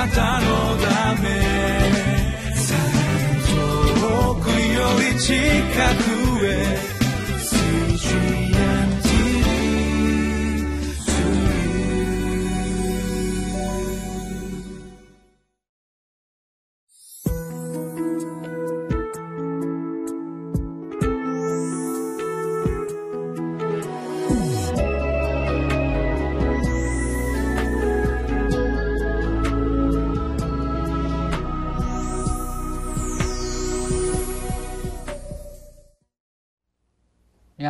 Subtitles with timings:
[0.00, 0.46] なたの
[0.78, 1.28] ため。
[4.00, 5.34] 遠くより近
[6.04, 6.09] く。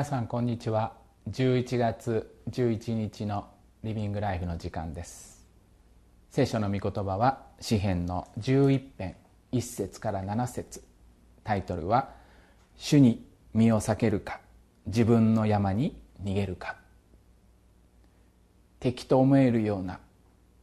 [0.00, 0.94] 皆さんこんにちは。
[1.28, 3.48] 11月11日の
[3.84, 5.46] リビングライフの時間です。
[6.30, 9.16] 聖書の御言葉は詩編の11編
[9.52, 10.82] 1節から7節。
[11.44, 12.14] タイトルは
[12.80, 14.40] 「主に身を避けるか
[14.86, 16.78] 自分の山に逃げるか」
[18.80, 20.00] 敵と思えるような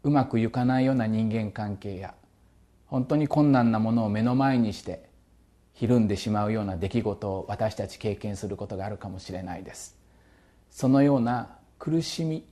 [0.01, 2.15] うまくいかないような人間関係や
[2.87, 5.06] 本当に困難なものを目の前にして
[5.77, 9.95] ひるんでしまうような出来事を私たち経験することがあるかもしれないです。
[10.71, 12.43] そのような苦しみ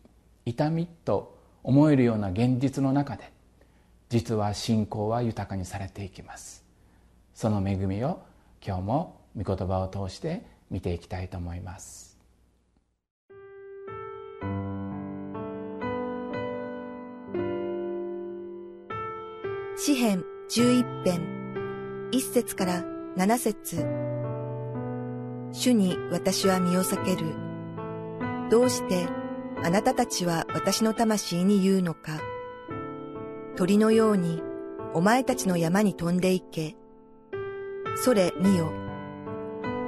[0.46, 3.32] 痛みと思えるような現実の中で
[4.10, 6.64] 実は信仰は豊かにされていきます。
[7.34, 8.22] その恵みを
[8.64, 12.20] 今日も御言葉を通して見ていきたいと思います。
[19.78, 23.86] 詩編11編1節から7節
[25.54, 27.34] 主に私は身を避ける。
[28.52, 29.08] どうして
[29.64, 32.20] あなたたちは私の魂に言うのか。
[33.56, 34.44] 鳥のように
[34.94, 36.76] お前たちの山に飛んで行け。
[37.96, 38.74] それ見よ。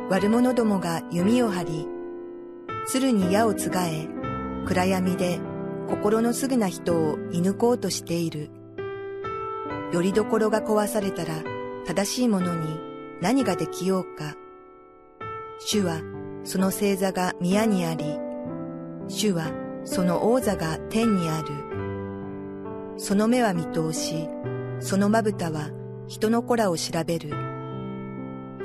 [0.10, 1.88] 悪者どもが弓を張り、
[2.86, 4.08] 鶴に矢をつがえ、
[4.66, 5.42] 暗闇で
[5.90, 8.52] 心のすぐな人を射抜こうとしている。
[9.92, 11.44] よりどころが壊されたら
[11.86, 12.88] 正しいものに
[13.22, 14.36] 何ができようか。
[15.60, 16.02] 主は
[16.44, 18.18] その星座が宮にあり、
[19.08, 19.52] 主は
[19.86, 21.48] その王座が天にある。
[22.98, 24.28] その目は見通し、
[24.80, 25.72] そのまぶたは
[26.08, 27.32] 人の子らを調べる。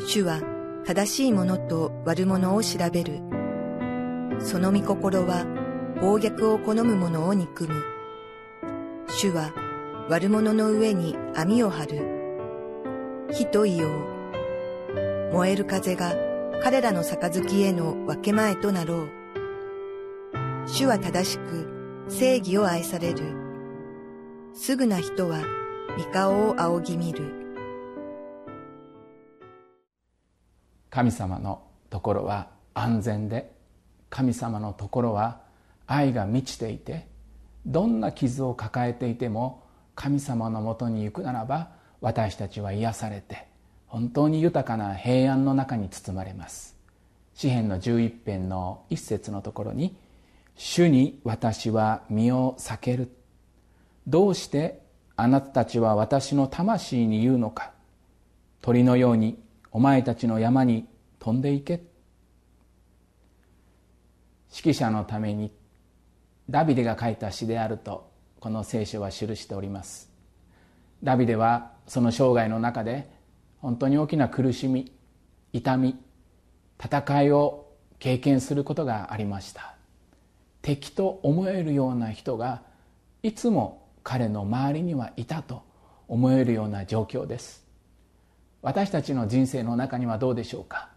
[0.06, 0.40] 主は
[0.84, 3.20] 正しいものと悪者を調べる。
[4.38, 5.46] その御心は
[6.00, 7.82] 暴虐を好む者を憎む。
[9.08, 9.52] 主は
[10.08, 13.28] 悪者の上に網を張る。
[13.30, 14.11] 火といよう。
[15.32, 16.14] 燃える風が
[16.62, 19.08] 彼らの杯への分け前となろう。
[20.66, 23.34] 主は正しく正義を愛される。
[24.52, 25.42] すぐな人は
[25.96, 27.32] 御顔を仰ぎ見る。
[30.90, 33.54] 神様のところは安全で
[34.10, 35.40] 神様のところは
[35.86, 37.08] 愛が満ちていて
[37.64, 39.62] どんな傷を抱えていても
[39.94, 41.70] 神様のもとに行くならば
[42.02, 43.51] 私たちは癒されて
[43.92, 46.74] 本当に豊かな平安の中に包まれます。
[47.34, 49.94] 詩篇の11編の一節のところに
[50.56, 53.14] 「主に私は身を避ける」
[54.08, 54.80] どうして
[55.14, 57.72] あなたたちは私の魂に言うのか。
[58.62, 59.38] 鳥のように
[59.72, 60.88] お前たちの山に
[61.18, 61.82] 飛んでいけ。
[64.50, 65.52] 指揮者のために
[66.48, 68.10] ダビデが書いた詩であると
[68.40, 70.10] この聖書は記しております。
[71.04, 73.20] ダビデはその生涯の中で
[73.62, 74.92] 本当に大きな苦しみ
[75.52, 75.96] 痛み
[76.82, 77.68] 戦いを
[77.98, 79.74] 経験することがありました。
[80.60, 82.62] 敵と思えるような人が
[83.22, 85.62] いつも彼の周りにはいたと
[86.08, 87.64] 思えるような状況です。
[88.62, 90.88] 私たちの人生の中にはどうでしょうか？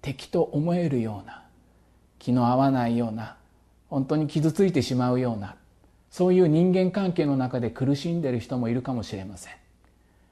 [0.00, 1.42] 敵と思えるような
[2.18, 3.36] 気の合わないような
[3.90, 5.56] 本当に傷ついてしまうような
[6.10, 9.54] そういう人間関係の中で苦しんでいる人もいるかもしれません。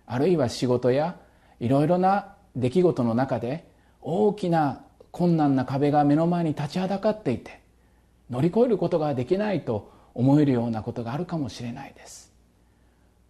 [0.06, 1.16] あるいは仕事や
[1.60, 3.66] いろいろな出来事の中で
[4.00, 7.60] 大きな困難な壁が目の前に立ちはだかっていて
[8.30, 12.32] 乗り越えることができないと思えるようなことがあるかもしれないです。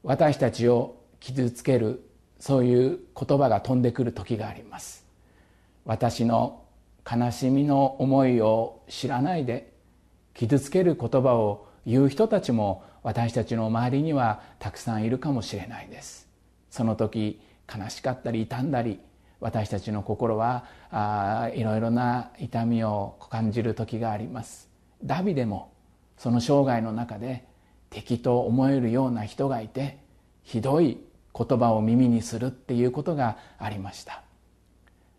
[0.02, 2.02] 私たちを傷つける
[2.38, 5.04] そういう言葉が飛んでくる時があります。
[5.84, 6.62] 私の
[7.10, 9.72] 悲しみの思いを知らないで
[10.34, 16.28] 傷つける言葉を言う人たちも私たちの周りにはたくさんいるかもしれないです。
[16.70, 17.40] その時
[17.72, 19.00] 悲しかったり痛んだり
[19.40, 24.68] 私たちの心はあいろいろな痛みを感じる時があります。
[25.04, 25.72] ダビデも
[26.16, 27.44] その生涯の中で
[27.90, 29.98] 敵と思えるような人がいて
[30.42, 30.98] ひどい
[31.36, 34.22] 言葉を耳にするっていうことがありました。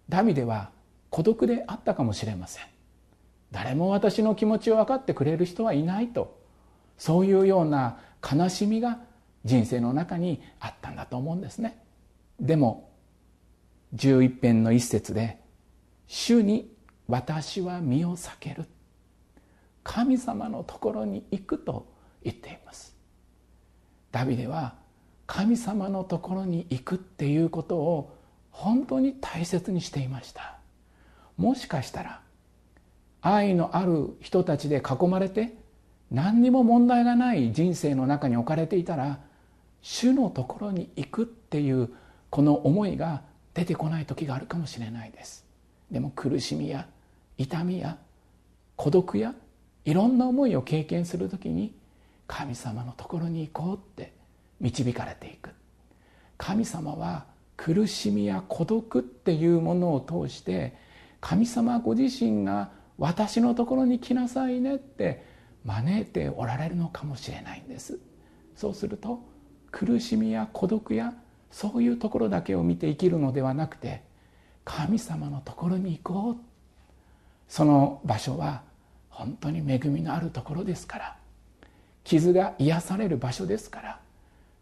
[0.10, 0.72] ダビデは
[1.10, 2.66] 孤独であったかもしれません。
[3.52, 6.38] 誰も私の気持ちを分かってくれる人はいないと
[6.98, 9.00] そういうような悲しみが
[9.46, 11.78] 人生の中にあったんだと思うんですね。
[12.40, 12.90] でも
[13.96, 15.40] 11編の一節で
[16.08, 16.72] 「主に
[17.08, 18.66] 私は身を避ける」
[19.84, 21.88] 神様のところに行くと
[22.22, 22.96] 言っています。
[24.12, 24.76] ダビデは
[25.26, 28.18] 神様のところに行くっていうことを
[28.52, 30.58] 本当に大切にしていました。
[31.38, 32.22] もしかしたら
[33.22, 35.56] 愛のある人たちで囲まれて
[36.12, 39.20] 何にも問題がない人生の中に置かれていたら
[39.82, 41.90] 主のところに行くっていう
[42.30, 43.22] この思いが
[43.54, 45.46] 出てこない時があるかもしれないです。
[45.92, 46.88] でも苦しみや
[47.38, 47.98] 痛みや
[48.76, 49.34] 孤独や
[49.86, 51.74] いろんな思いを経験する時に
[52.28, 54.14] 神様のところに行こうって
[54.60, 55.52] 導かれていく。
[56.38, 57.26] 神様は
[57.56, 60.78] 苦しみや孤独っていうものを通して
[61.20, 65.26] 神様ご自身が私のところに来なさいねって
[65.66, 68.00] 招いておられるのかもしれないんです。
[68.56, 69.22] そうすると
[69.72, 71.14] 苦しみや孤独や
[71.52, 74.04] そういうところだけを見て生きるのではなくて
[74.66, 76.36] 神様のところに行こう。
[77.48, 78.62] その場所は
[79.10, 81.18] 本当に恵みのあるところですから。
[82.04, 84.00] 傷が癒される場所ですから。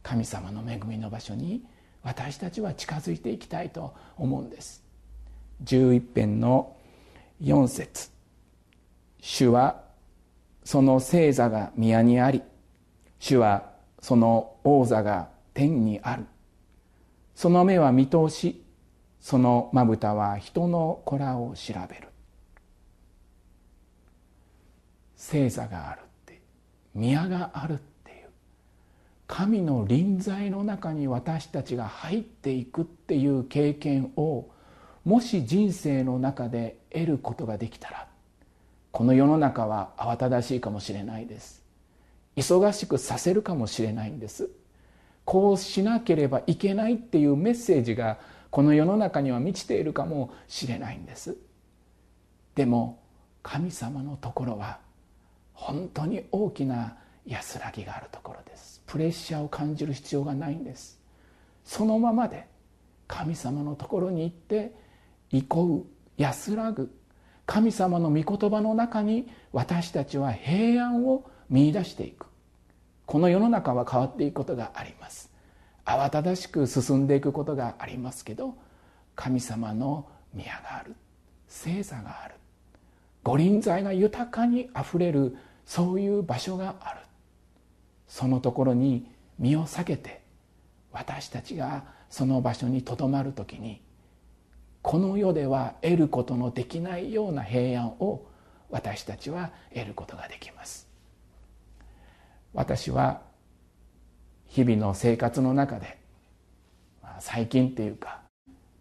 [0.03, 1.65] 神様の恵みの場所に
[2.03, 4.83] 私たちは近づいていきたいと思うんです。
[5.63, 6.75] 11編の
[7.41, 8.11] 4節。
[9.19, 9.81] 主は
[10.63, 12.43] その聖座が宮にあり
[13.19, 16.25] 主はその王座が天にある。
[17.35, 18.63] その目は見通し
[19.19, 22.07] そのまぶたは人の子らを調べる。
[25.15, 26.41] 聖座があるって
[26.93, 28.29] 宮があるっていう。
[29.27, 34.47] 神の臨在の中に私たちが入っていくっていう経験を
[35.03, 38.07] もし人生の中で得ることができたら
[38.91, 41.63] この世の中は慌ただしいかもしれないです。
[42.35, 44.49] 忙しくさせるかもしれないんです。
[45.25, 48.19] こうしなければいけないっていうメッセージが
[48.51, 51.35] この世の中には満ちているかもしれないんです。
[52.53, 53.03] でも
[53.43, 54.79] 神様のところは
[55.53, 56.95] 本当に大きな
[57.25, 58.81] 安らぎがあるところです。
[58.85, 60.99] プレッシャーを感じる必要がないんです。
[61.65, 62.47] そのままで
[63.07, 64.73] 神様のところに行って
[65.31, 65.83] 憩う
[66.17, 66.95] 安らぐ。
[67.45, 72.27] 神様の御言葉の中に私たちは平安を見いだしていく。
[73.05, 75.31] この世の中は変わっていくことがあります。
[75.85, 78.55] 慌ただしく進んでいくことがありますけど
[79.15, 80.95] 神様の宮がある。
[81.47, 82.35] 聖座がある。
[83.23, 86.99] 御臨在が豊かにあふれるそういう場所がある。
[88.07, 89.09] そのところに
[89.39, 90.21] 身を避けて
[90.91, 93.81] 私たちがその場所にとどまる時に
[94.81, 98.27] この世では得ることのできないような平安を
[98.69, 100.84] 私たちは得ることができます。
[102.55, 103.21] 私は
[104.47, 105.97] 日々の生活の中で
[107.19, 108.21] 最近っていうか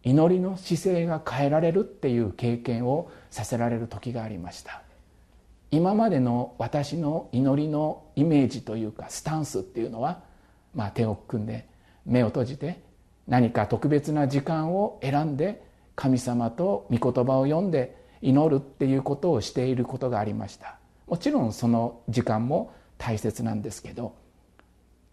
[0.04, 4.82] 祈りの姿勢が変えられるっていう経験をさせられる時がありました。
[5.70, 10.22] 今までの私の祈りのイメージというかスタンスっていうのは、
[10.72, 11.66] まあ、手を組んで
[12.06, 12.80] 目を閉じて
[13.26, 15.64] 何か特別な時間を選んで
[15.96, 20.78] 神様と御言葉を読んで祈るっていうことをしていることがありました。
[21.08, 22.72] もちろんその時間も
[23.04, 24.16] 大切なんですけど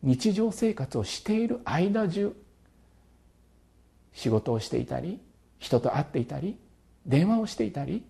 [0.02, 2.34] 日常生活をしている間中
[4.14, 5.20] 仕事をしていたり
[5.60, 6.58] 人と会っていたり
[7.06, 8.06] 電話をしていたり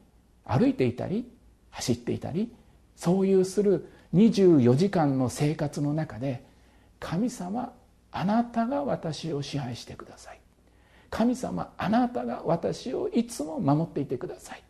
[0.46, 1.28] 歩いていたり
[1.72, 2.54] 走っていたり
[2.96, 6.46] そういうする24時間の生活の中で
[7.00, 7.74] 神様
[8.12, 10.40] あなたが私を支配してください。
[11.10, 14.64] 神様あなたが私をいつも守っていてください。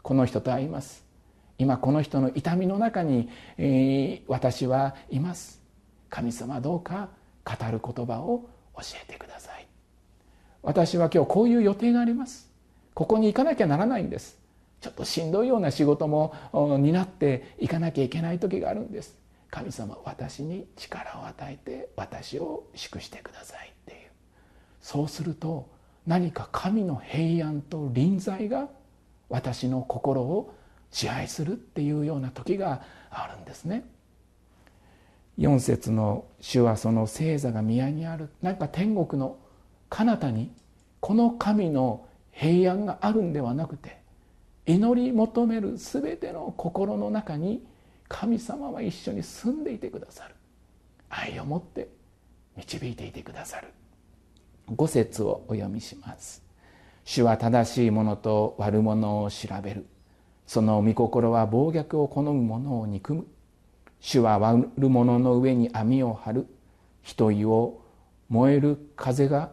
[0.00, 1.07] この人と会います。
[1.58, 5.60] 今この人の痛みの中に、え、私はいます。
[6.08, 7.08] 神様どうか
[7.44, 9.66] 語る言葉を教えてください。
[10.62, 12.48] 私は今日こういう予定があります。
[12.94, 14.38] ここに行かなきゃならないんです。
[14.80, 19.16] ちょっとしんどいような仕事も担っていかなきゃいけない時があるんです。
[19.50, 23.98] 神様私に力を与えて私を祝してくださいっていう。
[24.80, 25.68] そうすると
[26.06, 28.68] 何か神の平安と臨在が
[29.28, 30.54] 私の心を
[30.90, 33.84] 支配するっていうような時があるんですね。
[35.38, 39.36] 4節の「主はその聖座が宮にある」なんか天国の
[39.88, 40.52] 彼方に
[41.00, 43.98] この神の平安があるんではなくて
[44.66, 47.64] 祈り求める全ての心の中に
[48.08, 50.34] 神様は一緒に住んでいてくださる。
[51.10, 51.88] 愛を持って
[52.56, 53.68] 導いていてくださる。
[54.74, 56.42] 五節をお読みします。
[57.04, 59.86] 主は正しいものと悪者を調べる。
[60.48, 63.26] その御心は暴虐を好む者を憎む。
[64.00, 66.46] 主は悪者の上に網を張る。
[67.02, 67.82] 人意を
[68.30, 69.52] 燃える風が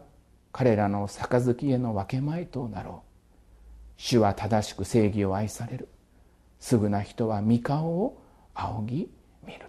[0.52, 3.08] 彼らの杯への分け前となろう。
[3.98, 5.88] 主は正しく正義を愛される。
[6.60, 8.22] すぐな人は御顔を
[8.54, 9.10] 仰ぎ
[9.46, 9.66] 見る。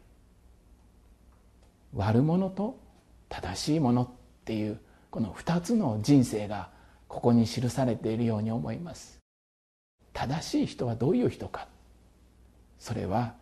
[1.93, 2.79] 悪者と
[3.27, 4.09] 正しいものっ
[4.45, 4.79] ていう
[5.09, 6.69] この二つの人生が
[7.09, 9.16] ここに記されているように思います。
[10.17, 11.67] 正しい人はどういう人か。
[12.79, 13.35] それは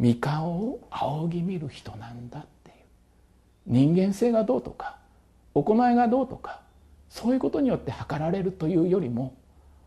[0.00, 2.76] 御顔を仰ぎ見る人なんだっていう。
[3.66, 4.96] 人間性がどうとか
[5.52, 6.62] 行いがどうとか
[7.10, 9.36] そういうことによって測られるというよりも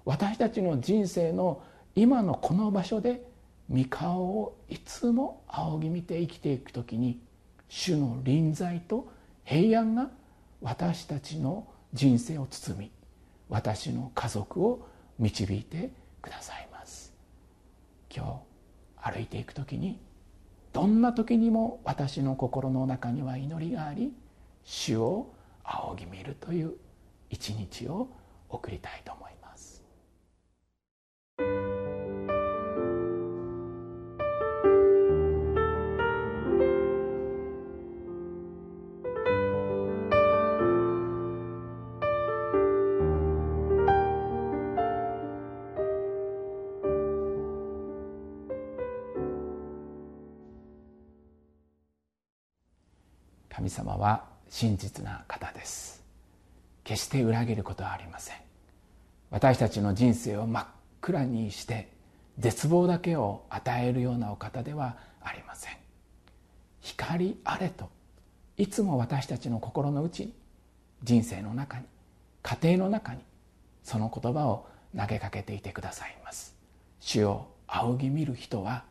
[0.06, 1.64] 私たちの人生の
[1.96, 3.26] 今のこの場所で
[3.72, 7.20] 御顔をいつも仰ぎ見て生きていく時に
[7.68, 9.12] 主の臨在と
[9.44, 10.12] 平安が
[10.62, 12.92] 私たちの人生を包み
[13.50, 14.88] 私の家族を
[15.18, 15.90] 導いて
[16.22, 17.14] くださいます。
[18.16, 18.44] 今
[19.04, 20.00] 日歩いていく時に
[20.74, 24.14] どんな時にも私の心の中には祈りがあり
[24.64, 26.76] 主を仰ぎ見るという
[27.30, 28.10] 一日を
[28.50, 29.41] 送りたいと思います。
[53.72, 56.04] 様は真実な方です。
[56.84, 58.38] 決して裏切ることはありません。
[59.30, 60.66] 私たちの人生を真っ
[61.00, 61.90] 暗にして
[62.38, 65.78] 絶望だけを与えるようなお方ではありません。
[66.82, 67.90] 光あれと
[68.58, 70.34] いつも私たちの心の内に
[71.04, 71.86] 人生の中に
[72.44, 73.22] 家庭の中に
[73.84, 76.56] その言葉を投げかけていてくださいます。
[77.00, 78.84] 主を仰ぎ見る人は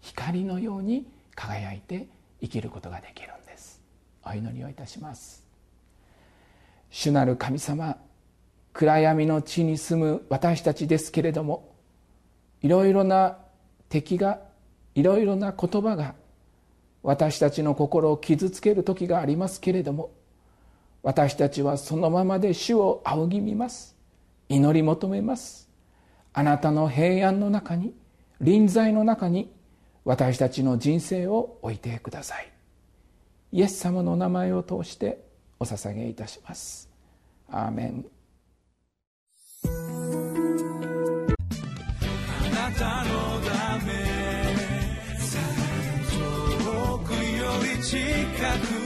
[0.00, 2.06] 光のように輝いて
[2.40, 3.47] 生きることができるんです。
[4.24, 5.46] お祈りをいたします。
[6.90, 7.96] 主なる神様
[8.72, 11.74] 暗闇の地に住む私たちですけれども
[12.62, 13.38] いろいろな
[13.88, 14.40] 敵が
[14.94, 16.14] いろいろな言葉が
[17.02, 20.10] 私たちの心を傷つける時がありますけれども
[21.02, 23.96] 私たちはそのままで主を仰ぎ見ます。
[24.48, 25.68] 祈り求めます。
[26.32, 27.94] あなたの平安の中に
[28.40, 29.52] 臨在の中に
[30.04, 32.57] 私たちの人生を置いてください。
[33.50, 35.24] イエス様の名前を通して
[35.58, 36.88] お捧げいたします。
[37.50, 38.04] アーメン。
[39.64, 39.68] あ
[42.50, 43.92] なたのため
[46.52, 47.16] 遠くよ
[47.62, 47.98] り近
[48.74, 48.77] く